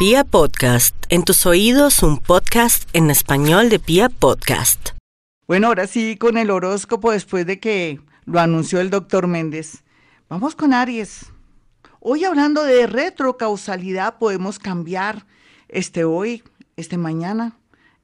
[0.00, 4.92] Pia Podcast, en tus oídos un podcast en español de Pia Podcast.
[5.46, 9.84] Bueno, ahora sí con el horóscopo después de que lo anunció el doctor Méndez.
[10.30, 11.26] Vamos con Aries.
[12.00, 15.26] Hoy hablando de retrocausalidad podemos cambiar
[15.68, 16.44] este hoy,
[16.76, 17.58] este mañana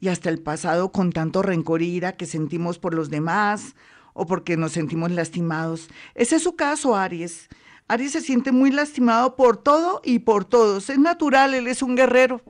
[0.00, 3.74] y hasta el pasado con tanto rencor e ira que sentimos por los demás
[4.14, 5.88] o porque nos sentimos lastimados.
[6.14, 7.50] Ese es su caso, Aries.
[7.88, 10.88] Aries se siente muy lastimado por todo y por todos.
[10.90, 12.40] Es natural, él es un guerrero,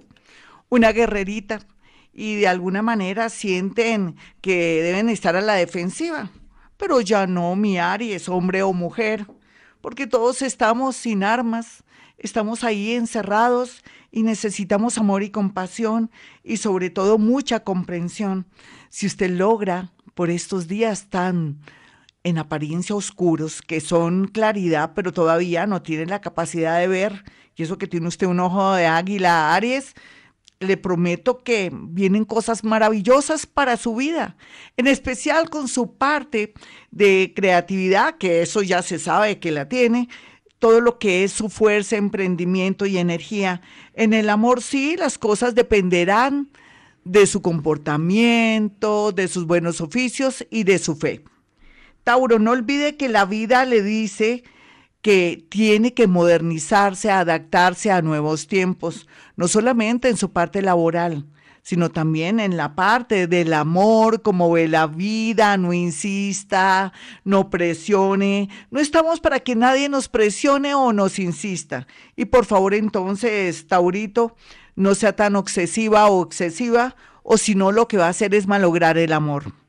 [0.68, 1.60] una guerrerita,
[2.12, 6.30] y de alguna manera sienten que deben estar a la defensiva.
[6.76, 9.26] Pero ya no, mi Aries, hombre o mujer,
[9.80, 11.84] porque todos estamos sin armas,
[12.18, 16.10] estamos ahí encerrados y necesitamos amor y compasión
[16.44, 18.46] y sobre todo mucha comprensión.
[18.90, 21.60] Si usted logra por estos días tan
[22.24, 27.24] en apariencia oscuros, que son claridad, pero todavía no tienen la capacidad de ver,
[27.56, 29.94] y eso que tiene usted un ojo de águila, Aries,
[30.60, 34.36] le prometo que vienen cosas maravillosas para su vida,
[34.76, 36.54] en especial con su parte
[36.90, 40.08] de creatividad, que eso ya se sabe que la tiene,
[40.58, 43.62] todo lo que es su fuerza, emprendimiento y energía.
[43.94, 46.50] En el amor sí, las cosas dependerán
[47.04, 51.24] de su comportamiento, de sus buenos oficios y de su fe.
[52.04, 54.42] Tauro, no olvide que la vida le dice
[55.02, 61.26] que tiene que modernizarse, adaptarse a nuevos tiempos, no solamente en su parte laboral,
[61.62, 66.92] sino también en la parte del amor, como ve la vida, no insista,
[67.24, 71.86] no presione, no estamos para que nadie nos presione o nos insista.
[72.16, 74.36] Y por favor entonces, Taurito,
[74.74, 78.48] no sea tan obsesiva o excesiva, o si no lo que va a hacer es
[78.48, 79.61] malograr el amor.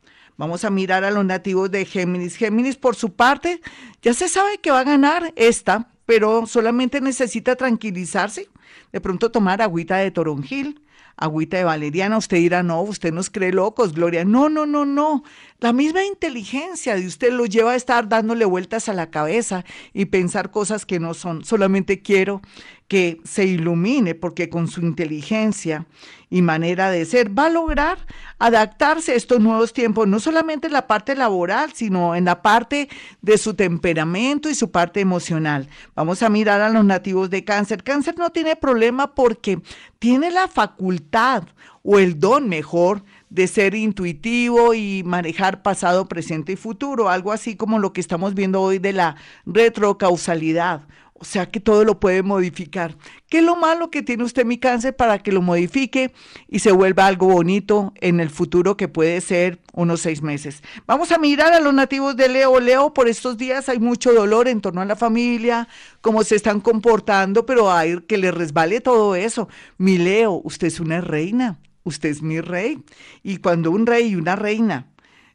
[0.44, 2.36] Vamos a mirar a los nativos de Géminis.
[2.36, 3.62] Géminis, por su parte,
[4.02, 8.50] ya se sabe que va a ganar esta, pero solamente necesita tranquilizarse.
[8.92, 10.82] De pronto tomar agüita de toronjil,
[11.16, 12.18] agüita de valeriana.
[12.18, 14.26] Usted dirá, no, usted nos cree locos, Gloria.
[14.26, 15.24] No, no, no, no.
[15.64, 19.64] La misma inteligencia de usted lo lleva a estar dándole vueltas a la cabeza
[19.94, 21.46] y pensar cosas que no son.
[21.46, 22.42] Solamente quiero
[22.90, 25.86] que se ilumine porque con su inteligencia
[26.30, 27.98] y manera de ser va a lograr
[28.40, 32.90] adaptarse a estos nuevos tiempos, no solamente en la parte laboral, sino en la parte
[33.22, 35.70] de su temperamento y su parte emocional.
[35.96, 37.86] Vamos a mirar a los nativos de cáncer.
[37.86, 39.62] Cáncer no tiene problema porque
[39.98, 41.44] tiene la facultad
[41.84, 47.56] o el don mejor de ser intuitivo y manejar pasado, presente y futuro, algo así
[47.56, 49.16] como lo que estamos viendo hoy de la
[49.48, 50.84] retrocausalidad.
[51.16, 52.96] O sea que todo lo puede modificar.
[53.30, 56.14] ¿Qué es lo malo que tiene usted mi cáncer para que lo modifique
[56.48, 60.62] y se vuelva algo bonito en el futuro que puede ser unos seis meses?
[60.86, 62.60] Vamos a mirar a los nativos de Leo.
[62.60, 65.68] Leo, por estos días hay mucho dolor en torno a la familia,
[66.02, 69.48] cómo se están comportando, pero hay que le resbale todo eso.
[69.80, 72.84] Mi Leo, usted es una reina usted es mi rey.
[73.22, 74.88] Y cuando un rey y una reina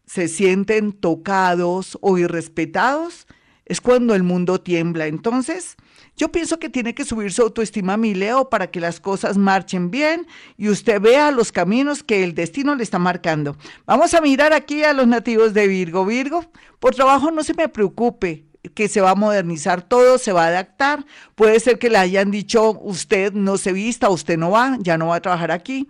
[0.07, 3.27] se sienten tocados o irrespetados,
[3.69, 5.07] es cuando el mundo tiembla.
[5.07, 5.77] Entonces,
[6.17, 9.91] yo pienso que tiene que subir su autoestima, mi Leo, para que las cosas marchen
[9.91, 10.27] bien
[10.57, 13.57] y usted vea los caminos que el destino le está marcando.
[13.87, 16.05] Vamos a mirar aquí a los nativos de Virgo.
[16.05, 16.45] Virgo,
[16.81, 20.49] por trabajo no se me preocupe que se va a modernizar todo, se va a
[20.49, 21.05] adaptar.
[21.35, 25.09] Puede ser que le hayan dicho, usted no se vista, usted no va, ya no
[25.09, 25.89] va a trabajar aquí.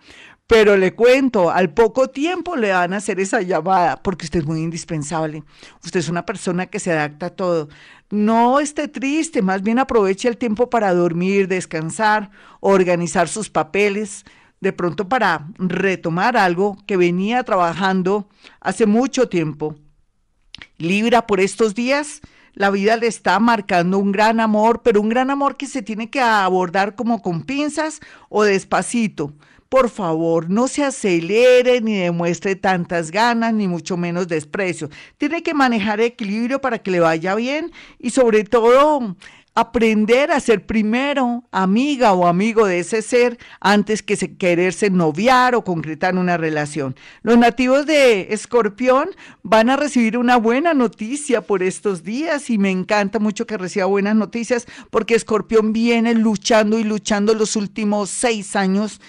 [0.48, 4.46] Pero le cuento, al poco tiempo le van a hacer esa llamada, porque usted es
[4.46, 5.44] muy indispensable.
[5.84, 7.68] Usted es una persona que se adapta a todo.
[8.08, 14.24] No esté triste, más bien aproveche el tiempo para dormir, descansar, organizar sus papeles,
[14.60, 18.26] de pronto para retomar algo que venía trabajando
[18.58, 19.76] hace mucho tiempo.
[20.78, 22.22] Libra por estos días,
[22.54, 26.08] la vida le está marcando un gran amor, pero un gran amor que se tiene
[26.08, 29.34] que abordar como con pinzas o despacito
[29.68, 34.88] por favor, no se acelere ni demuestre tantas ganas, ni mucho menos desprecio.
[35.18, 39.16] Tiene que manejar equilibrio para que le vaya bien y sobre todo
[39.54, 45.56] aprender a ser primero amiga o amigo de ese ser antes que se quererse noviar
[45.56, 46.94] o concretar una relación.
[47.22, 49.10] Los nativos de Escorpión
[49.42, 53.86] van a recibir una buena noticia por estos días y me encanta mucho que reciba
[53.86, 59.00] buenas noticias porque Escorpión viene luchando y luchando los últimos seis años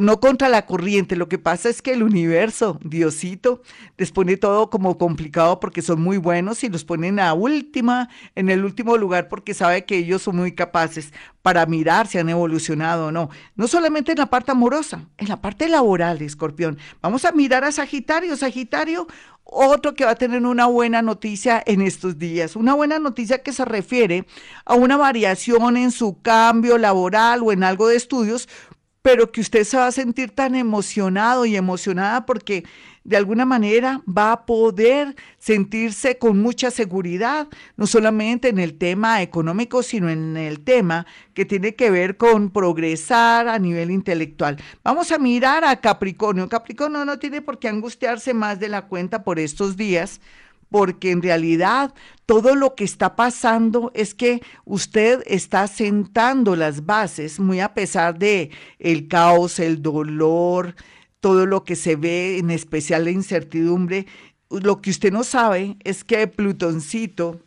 [0.00, 3.62] no contra la corriente, lo que pasa es que el universo, Diosito,
[3.96, 8.50] les pone todo como complicado porque son muy buenos y los ponen a última, en
[8.50, 11.12] el último lugar porque sabe que ellos son muy capaces
[11.42, 13.30] para mirar si han evolucionado o no.
[13.54, 16.78] No solamente en la parte amorosa, en la parte laboral, Escorpión.
[17.00, 18.36] Vamos a mirar a Sagitario.
[18.36, 19.06] Sagitario,
[19.44, 23.52] otro que va a tener una buena noticia en estos días, una buena noticia que
[23.52, 24.26] se refiere
[24.64, 28.48] a una variación en su cambio laboral o en algo de estudios,
[29.06, 32.64] pero que usted se va a sentir tan emocionado y emocionada porque
[33.04, 39.22] de alguna manera va a poder sentirse con mucha seguridad, no solamente en el tema
[39.22, 44.56] económico, sino en el tema que tiene que ver con progresar a nivel intelectual.
[44.82, 46.48] Vamos a mirar a Capricornio.
[46.48, 50.20] Capricornio no tiene por qué angustiarse más de la cuenta por estos días,
[50.76, 51.94] porque en realidad
[52.26, 58.18] todo lo que está pasando es que usted está sentando las bases, muy a pesar
[58.18, 60.74] de el caos, el dolor,
[61.20, 64.04] todo lo que se ve, en especial la incertidumbre.
[64.50, 67.40] Lo que usted no sabe es que Plutoncito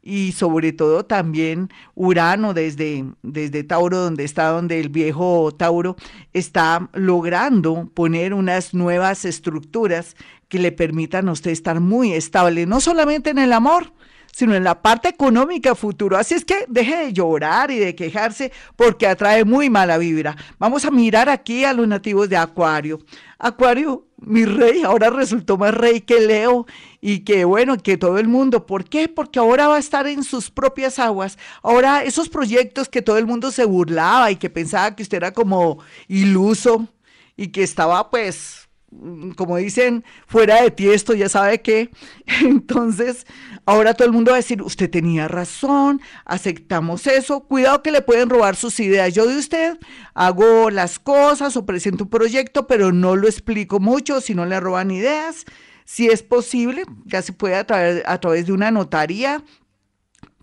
[0.00, 5.96] y sobre todo también Urano desde, desde Tauro, donde está, donde el viejo Tauro
[6.32, 10.16] está logrando poner unas nuevas estructuras
[10.54, 13.92] que le permitan a usted estar muy estable, no solamente en el amor,
[14.32, 16.16] sino en la parte económica futuro.
[16.16, 20.36] Así es que deje de llorar y de quejarse porque atrae muy mala vibra.
[20.60, 23.00] Vamos a mirar aquí a los nativos de Acuario.
[23.36, 26.66] Acuario, mi rey, ahora resultó más rey que Leo
[27.00, 28.64] y que bueno, que todo el mundo.
[28.64, 29.08] ¿Por qué?
[29.08, 31.36] Porque ahora va a estar en sus propias aguas.
[31.64, 35.32] Ahora esos proyectos que todo el mundo se burlaba y que pensaba que usted era
[35.32, 36.86] como iluso
[37.36, 38.63] y que estaba pues
[39.36, 41.90] como dicen, fuera de ti esto, ya sabe que.
[42.42, 43.26] Entonces,
[43.66, 48.02] ahora todo el mundo va a decir, usted tenía razón, aceptamos eso, cuidado que le
[48.02, 49.14] pueden robar sus ideas.
[49.14, 49.78] Yo de usted
[50.14, 54.60] hago las cosas o presento un proyecto, pero no lo explico mucho, si no le
[54.60, 55.44] roban ideas.
[55.84, 57.66] Si es posible, ya se puede a
[58.06, 59.44] a través de una notaría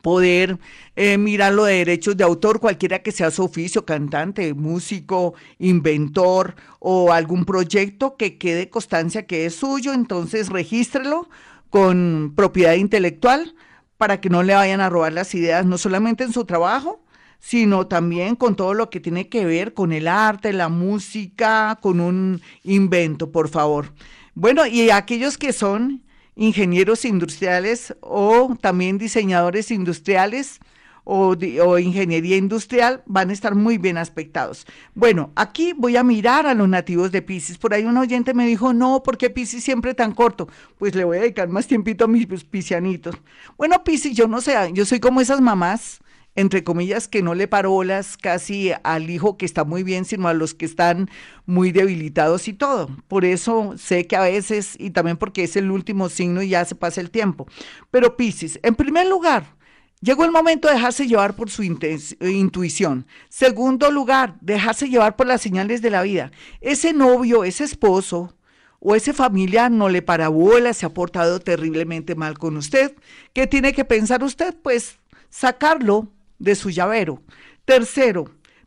[0.01, 0.59] poder
[0.95, 6.56] eh, mirar lo de derechos de autor, cualquiera que sea su oficio, cantante, músico, inventor
[6.80, 11.30] o algún proyecto que quede constancia que es suyo, entonces regístrelo
[11.69, 13.56] con propiedad intelectual
[13.98, 17.04] para que no le vayan a robar las ideas, no solamente en su trabajo,
[17.39, 22.00] sino también con todo lo que tiene que ver con el arte, la música, con
[22.00, 23.94] un invento, por favor.
[24.33, 26.04] Bueno, y aquellos que son
[26.36, 30.60] ingenieros industriales o también diseñadores industriales
[31.04, 31.36] o,
[31.80, 34.66] ingeniería industrial van a estar muy bien aspectados.
[34.94, 37.57] Bueno, aquí voy a mirar a los nativos de Pisces.
[37.57, 40.48] Por ahí un oyente me dijo, no, ¿por qué Pisces siempre tan corto?
[40.78, 43.16] Pues le voy a dedicar más tiempito a mis piscianitos.
[43.57, 46.01] Bueno, Pisces, yo no sé, yo soy como esas mamás
[46.36, 50.33] entre comillas, que no le parolas casi al hijo que está muy bien, sino a
[50.33, 51.10] los que están
[51.45, 52.89] muy debilitados y todo.
[53.07, 56.63] Por eso sé que a veces, y también porque es el último signo y ya
[56.66, 57.48] se pasa el tiempo.
[57.92, 59.56] Pero Piscis, en primer lugar,
[60.00, 63.06] llegó el momento de dejarse llevar por su intuición.
[63.30, 66.31] Segundo lugar, dejarse llevar por las señales de la vida.
[66.62, 68.36] Ese novio, ese esposo,
[68.80, 72.95] o ese familiar no le parabola, se ha portado terriblemente mal con usted.
[73.31, 74.56] ¿Qué tiene que pensar usted?
[74.63, 74.98] Pues
[75.30, 76.07] sacarlo
[76.42, 77.22] de su llavero.
[77.66, 78.26] Tercero,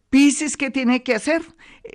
[0.09, 1.43] Piscis, ¿qué tiene que hacer?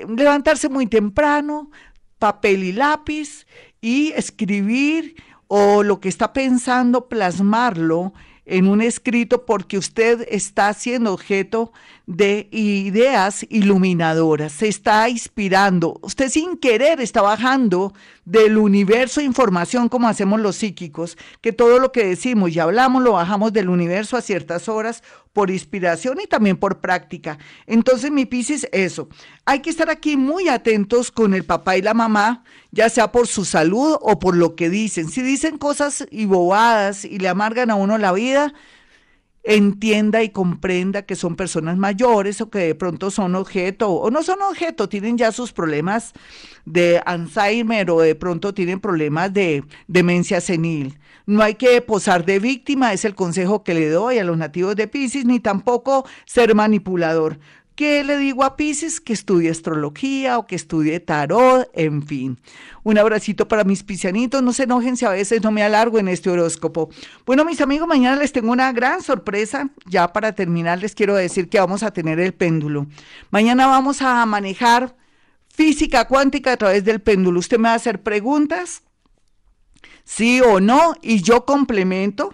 [0.08, 1.72] Levantarse muy temprano,
[2.20, 3.48] papel y lápiz
[3.80, 5.16] y escribir
[5.48, 8.14] o lo que está pensando, plasmarlo
[8.46, 11.72] en un escrito porque usted está siendo objeto
[12.10, 17.94] de ideas iluminadoras, se está inspirando, usted sin querer está bajando
[18.26, 23.12] del universo información como hacemos los psíquicos, que todo lo que decimos y hablamos lo
[23.12, 25.04] bajamos del universo a ciertas horas
[25.34, 27.38] por inspiración y también por práctica.
[27.68, 29.08] Entonces, mi Piscis, eso.
[29.46, 33.28] Hay que estar aquí muy atentos con el papá y la mamá, ya sea por
[33.28, 35.10] su salud o por lo que dicen.
[35.10, 38.52] Si dicen cosas y bobadas y le amargan a uno la vida,
[39.44, 44.24] entienda y comprenda que son personas mayores o que de pronto son objeto o no
[44.24, 46.14] son objeto, tienen ya sus problemas
[46.66, 51.00] de Alzheimer o de pronto tienen problemas de demencia senil.
[51.26, 54.76] No hay que posar de víctima, es el consejo que le doy a los nativos
[54.76, 57.40] de Pisces, ni tampoco ser manipulador.
[57.80, 59.00] ¿Qué le digo a Pisces?
[59.00, 62.38] Que estudie astrología o que estudie tarot, en fin.
[62.84, 66.10] Un abracito para mis piscianitos, no se enojen si a veces no me alargo en
[66.10, 66.90] este horóscopo.
[67.26, 69.70] Bueno, mis amigos, mañana les tengo una gran sorpresa.
[69.86, 72.86] Ya para terminar les quiero decir que vamos a tener el péndulo.
[73.32, 74.98] Mañana vamos a manejar
[75.48, 77.40] física cuántica a través del péndulo.
[77.40, 78.84] Usted me va a hacer preguntas,
[80.04, 82.34] sí o no, y yo complemento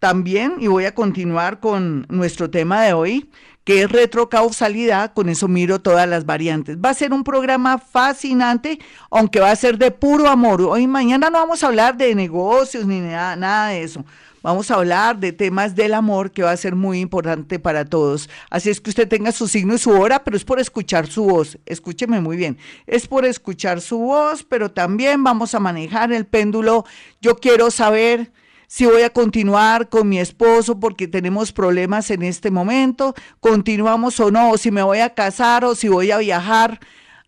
[0.00, 3.30] también y voy a continuar con nuestro tema de hoy
[3.64, 6.76] que es retrocausalidad, con eso miro todas las variantes.
[6.78, 8.78] Va a ser un programa fascinante,
[9.10, 10.62] aunque va a ser de puro amor.
[10.62, 14.04] Hoy mañana no vamos a hablar de negocios ni nada, nada de eso.
[14.42, 18.28] Vamos a hablar de temas del amor que va a ser muy importante para todos.
[18.50, 21.22] Así es que usted tenga su signo y su hora, pero es por escuchar su
[21.24, 21.58] voz.
[21.64, 22.58] Escúcheme muy bien.
[22.88, 26.84] Es por escuchar su voz, pero también vamos a manejar el péndulo.
[27.20, 28.32] Yo quiero saber
[28.72, 34.30] si voy a continuar con mi esposo porque tenemos problemas en este momento, continuamos o
[34.30, 36.80] no, o si me voy a casar o si voy a viajar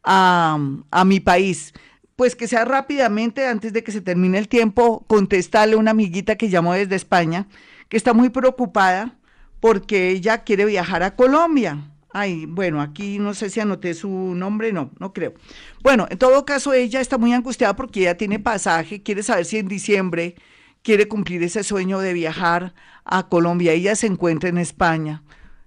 [0.02, 0.58] a,
[0.90, 1.74] a mi país
[2.16, 6.36] pues que sea rápidamente, antes de que se termine el tiempo, contestarle a una amiguita
[6.36, 7.46] que llamó desde España,
[7.90, 9.18] que está muy preocupada
[9.60, 11.90] porque ella quiere viajar a Colombia.
[12.14, 15.34] Ay, bueno, aquí no sé si anoté su nombre, no, no creo.
[15.82, 19.58] Bueno, en todo caso, ella está muy angustiada porque ella tiene pasaje, quiere saber si
[19.58, 20.36] en diciembre
[20.84, 22.74] quiere cumplir ese sueño de viajar
[23.04, 23.72] a Colombia.
[23.72, 25.24] Ella se encuentra en España.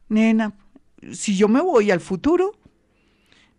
[0.08, 0.56] Nena,
[1.12, 2.54] si yo me voy al futuro,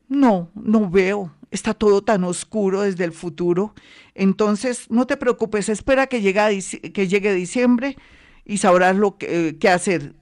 [0.08, 3.74] no, no veo está todo tan oscuro desde el futuro.
[4.14, 6.60] Entonces, no te preocupes, espera que llegue,
[6.92, 7.96] que llegue diciembre
[8.44, 10.14] y sabrás lo que, qué hacer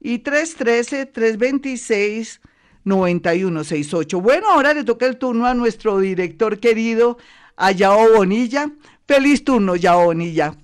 [0.00, 0.18] y
[2.84, 4.20] 313-326-9168.
[4.20, 7.18] Bueno, ahora le toca el turno a nuestro director querido
[7.58, 8.70] a Yao Bonilla.
[9.06, 10.54] Feliz turno, Yao Bonilla.